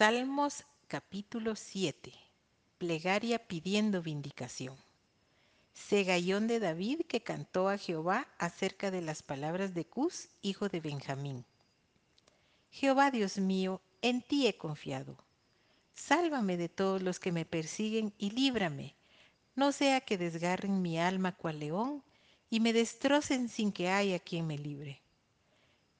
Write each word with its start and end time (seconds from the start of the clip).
Salmos 0.00 0.64
capítulo 0.88 1.54
7. 1.54 2.10
Plegaria 2.78 3.38
pidiendo 3.38 4.00
vindicación. 4.00 4.74
Segallón 5.74 6.46
de 6.46 6.58
David 6.58 7.02
que 7.06 7.20
cantó 7.20 7.68
a 7.68 7.76
Jehová 7.76 8.26
acerca 8.38 8.90
de 8.90 9.02
las 9.02 9.22
palabras 9.22 9.74
de 9.74 9.84
Cus, 9.84 10.30
hijo 10.40 10.70
de 10.70 10.80
Benjamín. 10.80 11.44
Jehová 12.70 13.10
Dios 13.10 13.36
mío, 13.36 13.82
en 14.00 14.22
ti 14.22 14.46
he 14.46 14.56
confiado. 14.56 15.18
Sálvame 15.92 16.56
de 16.56 16.70
todos 16.70 17.02
los 17.02 17.20
que 17.20 17.30
me 17.30 17.44
persiguen 17.44 18.14
y 18.16 18.30
líbrame, 18.30 18.94
no 19.54 19.70
sea 19.70 20.00
que 20.00 20.16
desgarren 20.16 20.80
mi 20.80 20.98
alma 20.98 21.32
cual 21.32 21.60
león 21.60 22.02
y 22.48 22.60
me 22.60 22.72
destrocen 22.72 23.50
sin 23.50 23.70
que 23.70 23.90
haya 23.90 24.18
quien 24.18 24.46
me 24.46 24.56
libre. 24.56 25.02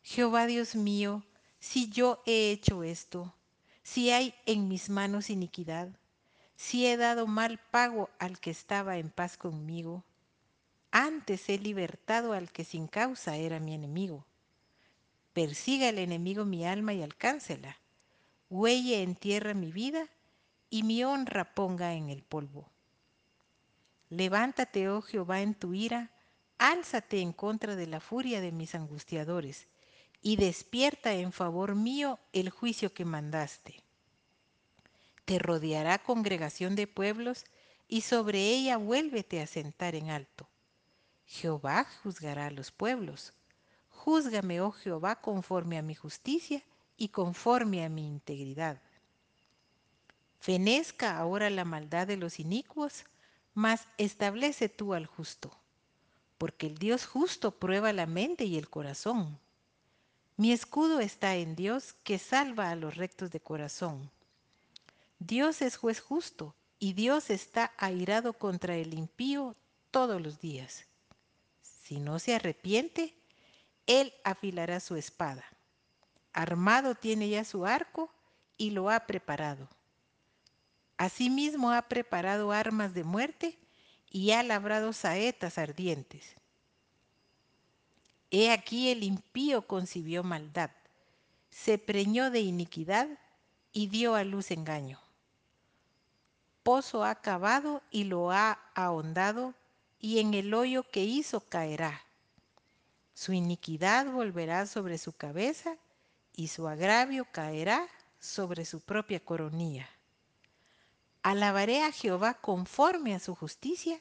Jehová 0.03 0.46
Dios 0.46 0.75
mío, 0.75 1.23
si 1.59 1.91
yo 1.91 2.23
he 2.25 2.51
hecho 2.51 2.82
esto, 2.82 3.35
si 3.93 4.12
hay 4.12 4.36
en 4.46 4.68
mis 4.68 4.89
manos 4.89 5.30
iniquidad, 5.30 5.89
si 6.54 6.86
he 6.86 6.96
dado 6.96 7.26
mal 7.26 7.58
pago 7.72 8.08
al 8.21 8.39
que 8.39 8.53
estaba 8.53 8.98
en 8.98 9.11
paz 9.11 9.36
conmigo, 9.36 10.04
antes 10.93 11.48
he 11.48 11.58
libertado 11.58 12.32
al 12.32 12.53
que 12.53 12.62
sin 12.62 12.86
causa 12.86 13.34
era 13.34 13.58
mi 13.58 13.75
enemigo. 13.75 14.25
Persiga 15.32 15.89
el 15.89 15.98
enemigo 15.98 16.45
mi 16.45 16.64
alma 16.64 16.95
y 16.95 17.03
alcáncela, 17.03 17.79
huelle 18.48 19.03
en 19.03 19.17
tierra 19.17 19.54
mi 19.54 19.72
vida 19.72 20.07
y 20.70 20.84
mi 20.84 21.03
honra 21.03 21.53
ponga 21.53 21.95
en 21.95 22.11
el 22.11 22.22
polvo. 22.22 22.70
Levántate, 24.09 24.89
oh 24.89 25.03
Jehová, 25.03 25.40
en 25.40 25.57
tu 25.57 25.75
ira, 25.75 26.12
álzate 26.59 27.22
en 27.22 27.32
contra 27.32 27.75
de 27.75 27.89
la 27.89 27.98
furia 27.98 28.40
de 28.40 28.53
mis 28.53 28.76
angustiadores 28.76 29.67
y 30.22 30.36
despierta 30.36 31.12
en 31.14 31.32
favor 31.32 31.75
mío 31.75 32.20
el 32.33 32.50
juicio 32.50 32.92
que 32.92 33.05
mandaste. 33.05 33.80
Te 35.30 35.39
rodeará 35.39 35.98
congregación 35.98 36.75
de 36.75 36.89
pueblos, 36.89 37.45
y 37.86 38.00
sobre 38.00 38.48
ella 38.48 38.78
vuélvete 38.78 39.41
a 39.41 39.47
sentar 39.47 39.95
en 39.95 40.11
alto. 40.11 40.48
Jehová 41.25 41.87
juzgará 42.03 42.47
a 42.47 42.50
los 42.50 42.72
pueblos. 42.72 43.33
Júzgame, 43.91 44.61
oh 44.61 44.72
Jehová, 44.72 45.20
conforme 45.20 45.78
a 45.78 45.83
mi 45.83 45.95
justicia 45.95 46.64
y 46.97 47.11
conforme 47.11 47.84
a 47.84 47.89
mi 47.89 48.09
integridad. 48.09 48.83
Fenezca 50.41 51.17
ahora 51.17 51.48
la 51.48 51.65
maldad 51.65 52.09
de 52.09 52.17
los 52.17 52.41
inicuos, 52.41 53.05
mas 53.55 53.87
establece 53.98 54.69
tú 54.69 54.94
al 54.94 55.06
justo, 55.06 55.56
porque 56.39 56.67
el 56.67 56.77
Dios 56.77 57.06
justo 57.06 57.53
prueba 57.53 57.92
la 57.92 58.06
mente 58.06 58.47
y 58.47 58.59
el 58.59 58.69
corazón. 58.69 59.39
Mi 60.37 60.50
escudo 60.50 60.98
está 60.98 61.37
en 61.37 61.55
Dios 61.55 61.94
que 62.03 62.19
salva 62.19 62.70
a 62.70 62.75
los 62.75 62.97
rectos 62.97 63.31
de 63.31 63.39
corazón. 63.39 64.11
Dios 65.21 65.61
es 65.61 65.77
juez 65.77 66.01
justo 66.01 66.57
y 66.79 66.95
Dios 66.95 67.29
está 67.29 67.75
airado 67.77 68.33
contra 68.33 68.75
el 68.77 68.95
impío 68.95 69.55
todos 69.91 70.21
los 70.21 70.41
días. 70.41 70.87
Si 71.61 72.01
no 72.01 72.19
se 72.19 72.35
arrepiente, 72.35 73.15
Él 73.87 74.15
afilará 74.25 74.81
su 74.81 74.97
espada. 74.97 75.45
Armado 76.33 76.95
tiene 76.95 77.29
ya 77.29 77.45
su 77.45 77.67
arco 77.67 78.11
y 78.57 78.71
lo 78.71 78.89
ha 78.89 79.01
preparado. 79.01 79.69
Asimismo 80.97 81.71
ha 81.71 81.83
preparado 81.83 82.51
armas 82.51 82.95
de 82.95 83.05
muerte 83.05 83.59
y 84.11 84.31
ha 84.31 84.43
labrado 84.43 84.95
saetas 84.95 85.59
ardientes. 85.59 86.34
He 88.31 88.51
aquí 88.51 88.89
el 88.89 89.03
impío 89.03 89.67
concibió 89.67 90.23
maldad, 90.23 90.71
se 91.51 91.77
preñó 91.77 92.31
de 92.31 92.41
iniquidad 92.41 93.07
y 93.73 93.89
dio 93.89 94.15
a 94.15 94.25
luz 94.25 94.51
engaño. 94.51 94.99
Pozo 96.71 97.03
ha 97.03 97.17
cavado 97.17 97.83
y 97.91 98.05
lo 98.05 98.31
ha 98.31 98.61
ahondado, 98.77 99.55
y 99.99 100.21
en 100.21 100.35
el 100.35 100.55
hoyo 100.55 100.89
que 100.89 101.03
hizo 101.03 101.41
caerá. 101.41 102.00
Su 103.12 103.33
iniquidad 103.33 104.06
volverá 104.06 104.67
sobre 104.67 104.97
su 104.97 105.12
cabeza, 105.12 105.77
y 106.33 106.47
su 106.47 106.69
agravio 106.69 107.27
caerá 107.33 107.89
sobre 108.21 108.65
su 108.65 108.81
propia 108.81 109.19
coronilla. 109.19 109.91
Alabaré 111.25 111.83
a 111.83 111.91
Jehová 111.91 112.34
conforme 112.34 113.17
a 113.17 113.19
su 113.19 113.34
justicia, 113.34 114.00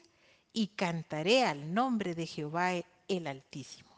y 0.52 0.68
cantaré 0.68 1.44
al 1.44 1.74
nombre 1.74 2.14
de 2.14 2.26
Jehová 2.26 2.70
el 3.08 3.26
Altísimo. 3.26 3.89